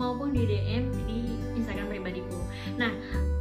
maupun 0.00 0.32
di 0.32 0.48
DM 0.48 0.88
di 1.04 1.20
Instagram 1.60 1.92
pribadiku. 1.92 2.40
Nah, 2.80 2.88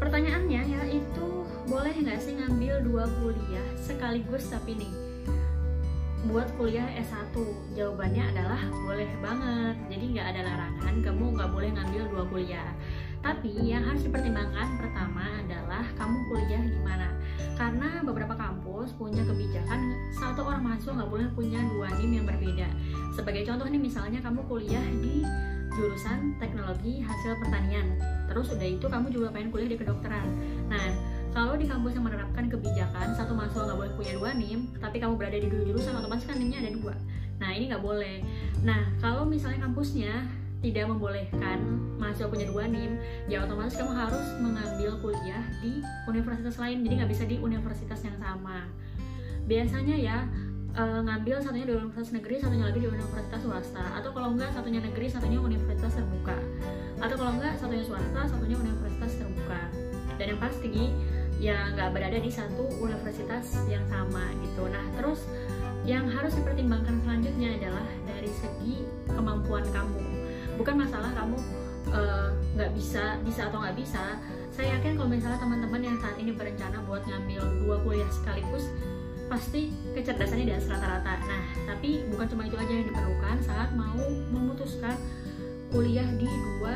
pertanyaannya 0.04 0.62
ya 0.68 0.84
itu 0.92 1.48
boleh 1.72 1.96
nggak 1.96 2.20
sih 2.20 2.36
ngambil 2.36 2.84
dua 2.84 3.08
kuliah 3.24 3.68
sekaligus 3.80 4.52
tapi 4.52 4.76
nih 4.76 4.94
buat 6.28 6.52
kuliah 6.60 6.84
S1 7.00 7.32
jawabannya 7.80 8.36
adalah 8.36 8.60
boleh 8.84 9.08
banget. 9.24 9.76
Jadi 9.88 10.06
nggak 10.20 10.28
ada 10.36 10.42
larangan 10.44 10.96
kamu 11.00 11.26
nggak 11.40 11.52
boleh 11.56 11.70
ngambil 11.72 12.04
dua 12.12 12.24
kuliah. 12.28 12.70
Tapi 13.24 13.56
yang 13.64 13.88
harus 13.88 14.04
dipertimbangkan 14.04 14.68
pertama 14.84 15.24
adalah 15.40 15.88
kamu 15.96 16.18
kuliah 16.28 16.64
di 16.68 16.80
mana? 16.84 17.08
Karena 17.56 18.04
beberapa 18.04 18.36
kampus 18.36 18.92
punya 19.00 19.24
kebijakan 19.24 19.96
satu 20.12 20.39
mahasiswa 20.60 20.96
nggak 21.00 21.12
boleh 21.12 21.28
punya 21.34 21.60
dua 21.72 21.88
NIM 21.98 22.22
yang 22.22 22.26
berbeda. 22.28 22.68
Sebagai 23.16 23.48
contoh 23.48 23.68
nih 23.68 23.82
misalnya 23.82 24.20
kamu 24.20 24.44
kuliah 24.46 24.86
di 25.00 25.26
jurusan 25.80 26.36
teknologi 26.42 27.00
hasil 27.00 27.40
pertanian 27.40 27.96
terus 28.28 28.52
udah 28.52 28.68
itu 28.68 28.86
kamu 28.86 29.10
juga 29.10 29.32
pengen 29.34 29.50
kuliah 29.50 29.70
di 29.72 29.78
kedokteran. 29.80 30.28
Nah 30.68 30.92
kalau 31.32 31.56
di 31.56 31.66
kampus 31.70 31.96
yang 31.96 32.06
menerapkan 32.06 32.50
kebijakan 32.50 33.16
satu 33.16 33.34
mahasiswa 33.38 33.70
nggak 33.70 33.80
boleh 33.80 33.94
punya 33.96 34.14
dua 34.18 34.32
nim 34.36 34.70
tapi 34.78 34.98
kamu 35.02 35.14
berada 35.16 35.38
di 35.38 35.48
dua 35.48 35.64
jurusan 35.66 35.94
otomatis 35.98 36.26
kan 36.28 36.38
nimnya 36.38 36.62
ada 36.62 36.72
dua. 36.74 36.96
Nah 37.40 37.50
ini 37.56 37.72
nggak 37.72 37.84
boleh. 37.84 38.22
Nah 38.66 38.92
kalau 39.00 39.24
misalnya 39.24 39.66
kampusnya 39.66 40.28
tidak 40.60 40.92
membolehkan 40.92 41.64
mahasiswa 41.96 42.28
punya 42.28 42.46
dua 42.52 42.68
nim 42.68 43.00
ya 43.32 43.48
otomatis 43.48 43.80
kamu 43.80 43.96
harus 43.96 44.28
mengambil 44.44 45.00
kuliah 45.00 45.44
di 45.64 45.80
universitas 46.10 46.60
lain. 46.60 46.84
Jadi 46.84 46.94
nggak 47.00 47.12
bisa 47.12 47.24
di 47.24 47.40
universitas 47.40 48.04
yang 48.04 48.18
sama. 48.20 48.68
Biasanya 49.48 49.96
ya 49.98 50.18
e, 50.76 50.84
ngambil 51.06 51.36
satunya 51.42 51.66
di 51.66 51.74
universitas 51.78 52.12
negeri 52.14 52.36
satunya 52.42 52.66
lagi 52.70 52.80
di 52.82 52.90
universitas 52.90 53.42
swasta. 53.42 53.86
Atau 53.98 54.10
kalau 54.14 54.30
enggak 54.36 54.52
satunya 54.54 54.82
negeri 54.84 55.08
satunya 55.10 55.40
universitas 55.42 55.92
terbuka. 55.98 56.38
Atau 57.00 57.16
kalau 57.18 57.32
enggak 57.38 57.54
satunya 57.58 57.86
swasta 57.86 58.22
satunya 58.28 58.58
universitas 58.60 59.12
terbuka. 59.18 59.62
Dan 60.20 60.26
yang 60.36 60.40
pasti 60.42 60.92
ya 61.40 61.72
nggak 61.72 61.96
berada 61.96 62.20
di 62.20 62.28
satu 62.28 62.68
universitas 62.84 63.64
yang 63.72 63.84
sama 63.88 64.28
gitu. 64.44 64.68
Nah 64.68 64.84
terus 65.00 65.24
yang 65.88 66.06
harus 66.12 66.36
dipertimbangkan 66.36 67.00
selanjutnya 67.08 67.56
adalah 67.56 67.88
dari 68.04 68.28
segi 68.30 68.84
kemampuan 69.08 69.64
kamu. 69.72 70.04
Bukan 70.60 70.76
masalah 70.76 71.08
kamu 71.16 71.40
eh, 71.96 72.30
nggak 72.60 72.72
uh, 72.72 72.76
bisa 72.76 73.16
bisa 73.24 73.48
atau 73.48 73.64
nggak 73.64 73.78
bisa. 73.80 74.20
Saya 74.52 74.76
yakin 74.76 75.00
kalau 75.00 75.08
misalnya 75.08 75.40
teman-teman 75.40 75.80
yang 75.80 75.98
saat 76.04 76.20
ini 76.20 76.36
berencana 76.36 76.84
buat 76.84 77.08
ngambil 77.08 77.42
dua 77.64 77.78
kuliah 77.88 78.12
sekaligus 78.12 78.68
pasti 79.30 79.70
kecerdasannya 79.94 80.46
di 80.50 80.54
atas 80.58 80.68
rata-rata. 80.68 81.14
Nah 81.24 81.44
tapi 81.70 82.04
bukan 82.10 82.26
cuma 82.34 82.44
itu 82.50 82.58
aja 82.58 82.72
yang 82.74 82.86
diperlukan 82.90 83.36
saat 83.46 83.70
mau 83.78 84.02
memutuskan 84.34 84.98
kuliah 85.70 86.08
di 86.18 86.26
dua 86.26 86.74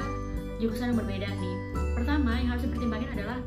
jurusan 0.61 0.93
yang 0.93 0.97
berbeda 1.01 1.27
nih. 1.33 1.55
Pertama 1.97 2.37
yang 2.37 2.53
harus 2.53 2.63
dipertimbangkan 2.69 3.09
adalah 3.17 3.37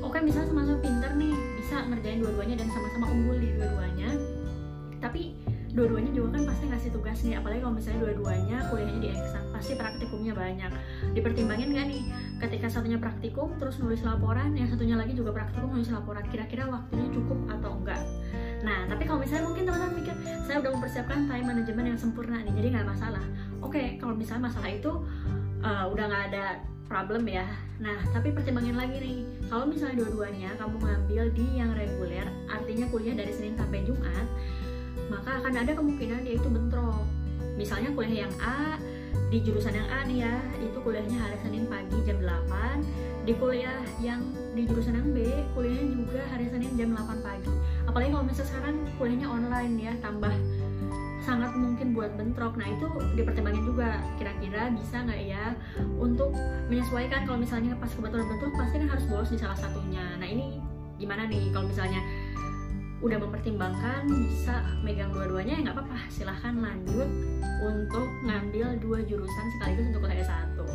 oke 0.00 0.16
okay, 0.16 0.20
misalnya 0.22 0.48
sama-sama 0.54 0.78
pinter 0.80 1.10
nih 1.18 1.34
bisa 1.60 1.76
ngerjain 1.90 2.18
dua-duanya 2.22 2.56
dan 2.64 2.68
sama-sama 2.72 3.06
unggul 3.12 3.36
di 3.36 3.50
dua-duanya 3.52 4.10
tapi 5.00 5.34
dua-duanya 5.70 6.10
juga 6.10 6.38
kan 6.38 6.42
pasti 6.50 6.64
ngasih 6.66 6.90
tugas 6.90 7.18
nih 7.22 7.38
apalagi 7.38 7.60
kalau 7.62 7.74
misalnya 7.78 8.00
dua-duanya 8.02 8.56
kuliahnya 8.70 8.98
di 8.98 9.08
eksak 9.14 9.44
pasti 9.54 9.72
praktikumnya 9.76 10.32
banyak. 10.34 10.72
Dipertimbangin 11.14 11.68
gak 11.76 11.86
nih 11.90 12.02
ketika 12.40 12.66
satunya 12.72 12.98
praktikum 12.98 13.54
terus 13.60 13.76
nulis 13.78 14.00
laporan 14.02 14.56
yang 14.56 14.66
satunya 14.66 14.96
lagi 14.96 15.12
juga 15.14 15.36
praktikum 15.36 15.76
nulis 15.76 15.92
laporan 15.92 16.24
kira-kira 16.32 16.66
waktunya 16.66 17.06
cukup 17.12 17.38
atau 17.52 17.70
enggak? 17.76 18.02
Nah 18.66 18.88
tapi 18.88 19.02
kalau 19.06 19.20
misalnya 19.22 19.44
mungkin 19.46 19.64
teman-teman 19.68 19.94
mikir 20.00 20.14
saya 20.48 20.56
udah 20.64 20.70
mempersiapkan 20.74 21.18
time 21.28 21.46
management 21.46 21.86
yang 21.92 22.00
sempurna 22.00 22.36
nih 22.42 22.52
jadi 22.56 22.66
nggak 22.74 22.88
masalah. 22.90 23.24
Oke 23.60 23.76
okay, 23.76 23.86
kalau 24.00 24.14
misalnya 24.16 24.48
masalah 24.50 24.70
itu 24.72 24.92
uh, 25.62 25.86
udah 25.92 26.04
nggak 26.08 26.24
ada 26.34 26.44
problem 26.90 27.22
ya. 27.30 27.46
Nah 27.78 28.00
tapi 28.10 28.34
pertimbangin 28.34 28.74
lagi 28.74 28.96
nih. 28.98 29.18
Kalau 29.46 29.68
misalnya 29.68 30.02
dua-duanya 30.02 30.50
kamu 30.58 30.76
ngambil 30.82 31.22
di 31.36 31.46
yang 31.58 31.70
reguler 31.76 32.26
artinya 32.50 32.86
kuliah 32.90 33.14
dari 33.14 33.30
Senin 33.30 33.54
sampai 33.54 33.86
Jumat 33.86 34.26
maka 35.10 35.42
akan 35.42 35.52
ada 35.58 35.72
kemungkinan 35.74 36.22
dia 36.22 36.38
itu 36.38 36.48
bentrok. 36.48 37.04
Misalnya 37.58 37.90
kuliah 37.92 38.24
yang 38.24 38.34
A 38.40 38.78
di 39.30 39.38
jurusan 39.42 39.74
yang 39.74 39.88
A 39.90 40.06
nih 40.06 40.26
ya 40.26 40.34
itu 40.58 40.78
kuliahnya 40.82 41.18
hari 41.18 41.36
Senin 41.42 41.66
pagi 41.70 41.98
jam 42.02 42.18
8 42.22 43.26
di 43.28 43.32
kuliah 43.36 43.78
yang 44.02 44.22
di 44.58 44.66
jurusan 44.66 44.96
yang 44.96 45.08
B 45.14 45.22
kuliahnya 45.54 45.86
juga 45.92 46.20
hari 46.30 46.46
Senin 46.50 46.72
jam 46.78 46.90
8 46.94 47.26
pagi. 47.26 47.52
Apalagi 47.86 48.10
kalau 48.14 48.24
misalnya 48.26 48.48
sekarang 48.48 48.74
kuliahnya 48.98 49.28
online 49.28 49.74
ya 49.78 49.92
tambah 50.00 50.34
sangat 51.20 51.52
mungkin 51.54 51.92
buat 51.92 52.10
bentrok. 52.16 52.56
Nah 52.56 52.66
itu 52.66 52.86
dipertimbangkan 53.14 53.64
juga. 53.64 54.00
Kira-kira 54.16 54.72
bisa 54.72 54.96
nggak 55.04 55.20
ya 55.20 55.44
untuk 56.00 56.32
menyesuaikan? 56.72 57.28
Kalau 57.28 57.38
misalnya 57.38 57.76
pas 57.76 57.92
kebetulan 57.92 58.26
bentrok 58.26 58.52
pasti 58.56 58.76
kan 58.82 58.88
harus 58.88 59.04
bolos 59.06 59.30
di 59.30 59.38
salah 59.38 59.58
satunya. 59.58 60.04
Nah 60.18 60.26
ini 60.26 60.58
gimana 60.98 61.28
nih? 61.28 61.52
Kalau 61.54 61.68
misalnya 61.68 62.00
udah 63.00 63.16
mempertimbangkan 63.16 64.04
bisa 64.08 64.60
megang 64.84 65.08
dua-duanya 65.12 65.56
ya 65.56 65.60
nggak 65.64 65.76
apa-apa. 65.76 65.98
Silahkan 66.12 66.52
lanjut 66.60 67.08
untuk 67.64 68.06
ngambil 68.28 68.76
dua 68.80 68.98
jurusan 69.04 69.46
sekaligus 69.56 69.88
untuk 69.92 70.04
kuliah 70.04 70.28
satu. 70.28 70.68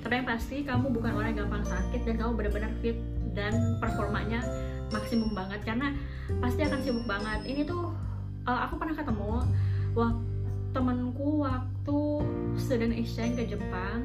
Tapi 0.00 0.12
yang 0.24 0.28
pasti 0.28 0.56
kamu 0.64 0.88
bukan 0.88 1.12
orang 1.12 1.36
yang 1.36 1.44
gampang 1.44 1.64
sakit 1.68 2.00
dan 2.08 2.14
kamu 2.16 2.30
benar-benar 2.40 2.72
fit 2.80 2.96
dan 3.36 3.52
performanya 3.84 4.40
maksimum 4.88 5.36
banget. 5.36 5.60
Karena 5.64 5.92
pasti 6.40 6.64
akan 6.64 6.80
sibuk 6.80 7.04
banget. 7.04 7.40
Ini 7.44 7.60
tuh 7.68 7.92
uh, 8.48 8.60
aku 8.64 8.80
pernah 8.80 8.96
ketemu 8.96 9.44
wah 9.92 10.12
temanku 10.72 11.44
waktu 11.44 12.00
student 12.56 12.96
exchange 12.96 13.36
ke 13.36 13.44
Jepang 13.56 14.04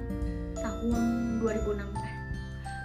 tahun 0.60 1.00
2006 1.40 1.80
eh 1.80 2.16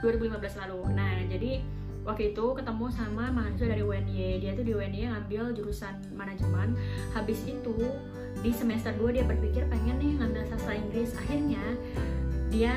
2015 0.06 0.62
lalu. 0.66 0.80
Nah 0.94 1.18
jadi 1.26 1.62
waktu 2.08 2.32
itu 2.32 2.56
ketemu 2.56 2.88
sama 2.88 3.28
mahasiswa 3.28 3.69
dari 3.69 3.84
UNY 3.84 4.41
dia 4.41 4.56
tuh 4.56 4.64
di 4.64 4.72
UNY 4.72 5.12
ngambil 5.12 5.52
jurusan 5.52 5.92
manajemen. 6.16 6.72
Habis 7.12 7.44
itu 7.44 7.76
di 8.41 8.48
semester 8.48 8.96
2 8.96 9.12
dia 9.20 9.24
berpikir 9.28 9.69
pengen 9.69 10.00
nih 10.00 10.16
ngambil 10.16 10.42
sastra 10.48 10.72
Inggris. 10.72 11.12
Akhirnya 11.12 11.60
dia 12.48 12.72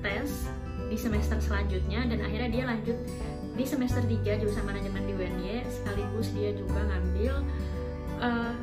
tes 0.00 0.48
di 0.88 0.96
semester 0.96 1.36
selanjutnya 1.44 2.08
dan 2.08 2.24
akhirnya 2.24 2.48
dia 2.48 2.64
lanjut 2.64 2.96
di 3.52 3.64
semester 3.68 4.00
3 4.00 4.40
jurusan 4.40 4.64
manajemen 4.64 5.04
di 5.04 5.12
UNY 5.12 5.68
sekaligus 5.68 6.32
dia 6.32 6.56
juga 6.56 6.80
ngambil 6.88 7.44
uh, 8.24 8.56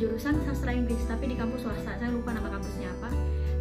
jurusan 0.00 0.32
sastra 0.48 0.72
Inggris 0.72 1.04
tapi 1.04 1.28
di 1.28 1.36
kampus 1.36 1.60
swasta. 1.60 1.92
Saya 2.00 2.08
lupa 2.08 2.32
nama 2.32 2.48
kampusnya 2.56 2.88
apa. 2.88 3.12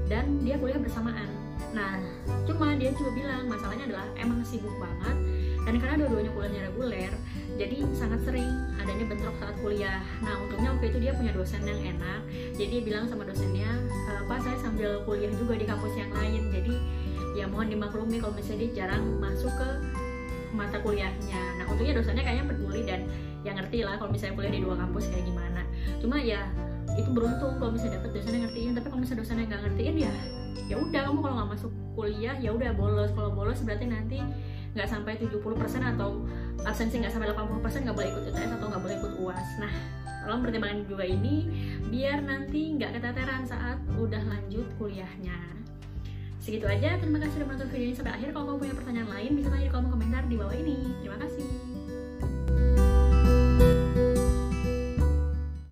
Dan 0.08 0.40
dia 0.40 0.56
kuliah 0.56 0.80
bersamaan 0.80 1.46
nah 1.76 2.00
cuma 2.48 2.72
dia 2.80 2.92
juga 2.96 3.12
bilang 3.12 3.44
masalahnya 3.52 3.92
adalah 3.92 4.08
emang 4.16 4.40
sibuk 4.48 4.72
banget 4.80 5.15
dan 5.66 5.82
karena 5.82 5.96
dua-duanya 6.06 6.32
kuliahnya 6.38 6.62
reguler 6.70 7.14
jadi 7.56 7.78
sangat 7.96 8.20
sering 8.28 8.48
adanya 8.84 9.06
bentrok 9.08 9.36
saat 9.40 9.56
kuliah. 9.64 10.04
Nah 10.20 10.36
untungnya 10.44 10.76
waktu 10.76 10.92
itu 10.92 10.98
dia 11.08 11.12
punya 11.16 11.32
dosen 11.32 11.64
yang 11.64 11.80
enak 11.96 12.22
jadi 12.60 12.68
dia 12.68 12.82
bilang 12.84 13.06
sama 13.08 13.24
dosennya 13.24 13.70
e, 13.88 14.12
pak 14.28 14.40
saya 14.44 14.58
sambil 14.60 15.00
kuliah 15.08 15.32
juga 15.40 15.56
di 15.56 15.66
kampus 15.66 15.94
yang 15.96 16.12
lain. 16.12 16.52
Jadi 16.52 16.76
ya 17.40 17.48
mohon 17.48 17.72
dimaklumi 17.72 18.20
kalau 18.20 18.36
misalnya 18.36 18.68
dia 18.68 18.72
jarang 18.84 19.04
masuk 19.24 19.52
ke 19.56 19.70
mata 20.52 20.78
kuliahnya. 20.84 21.42
Nah 21.60 21.66
untungnya 21.72 21.96
dosennya 21.96 22.24
kayaknya 22.28 22.46
peduli 22.52 22.82
dan 22.84 23.02
yang 23.48 23.56
ngerti 23.56 23.88
lah 23.88 23.96
kalau 24.00 24.12
misalnya 24.12 24.36
kuliah 24.36 24.54
di 24.54 24.62
dua 24.62 24.76
kampus 24.76 25.04
kayak 25.08 25.26
gimana. 25.26 25.62
Cuma 26.04 26.16
ya 26.20 26.44
itu 27.00 27.10
beruntung 27.12 27.56
kalau 27.60 27.72
misalnya 27.72 28.04
dapet 28.04 28.20
dosen 28.20 28.32
yang 28.36 28.44
ngertiin 28.52 28.72
tapi 28.76 28.88
kalau 28.92 29.02
misalnya 29.04 29.20
dosen 29.24 29.36
yang 29.40 29.48
nggak 29.48 29.64
ngertiin 29.68 29.96
ya 30.00 30.14
ya 30.66 30.76
udah 30.82 31.02
kamu 31.12 31.20
kalau 31.22 31.36
nggak 31.40 31.50
masuk 31.56 31.72
kuliah 31.96 32.36
ya 32.36 32.50
udah 32.52 32.72
bolos. 32.76 33.16
Kalau 33.16 33.32
bolos 33.32 33.64
berarti 33.64 33.88
nanti 33.88 34.20
nggak 34.76 34.88
sampai 34.92 35.16
70% 35.16 35.40
atau 35.96 36.22
absensi 36.68 37.00
nggak 37.00 37.14
sampai 37.16 37.32
80% 37.32 37.88
nggak 37.88 37.96
boleh 37.96 38.10
ikut 38.12 38.24
UTS 38.30 38.52
atau 38.60 38.68
nggak 38.68 38.84
boleh 38.84 38.96
ikut 39.00 39.14
UAS. 39.24 39.50
Nah 39.64 39.74
tolong 40.26 40.42
pertimbangan 40.44 40.84
juga 40.90 41.06
ini 41.08 41.48
biar 41.88 42.20
nanti 42.22 42.76
nggak 42.76 43.00
keteteran 43.00 43.48
saat 43.48 43.80
udah 43.96 44.22
lanjut 44.28 44.68
kuliahnya. 44.76 45.40
Segitu 46.44 46.70
aja 46.70 47.02
terima 47.02 47.18
kasih 47.24 47.42
sudah 47.42 47.48
menonton 47.50 47.70
video 47.74 47.88
ini 47.90 47.96
sampai 47.98 48.14
akhir. 48.14 48.30
Kalau 48.36 48.46
kamu 48.54 48.58
punya 48.62 48.76
pertanyaan 48.78 49.10
lain 49.10 49.32
bisa 49.34 49.48
tanya 49.50 49.66
di 49.66 49.72
kolom 49.72 49.90
komentar 49.90 50.24
di 50.30 50.36
bawah 50.38 50.54
ini. 50.54 50.78
Terima 51.02 51.18
kasih 51.18 51.85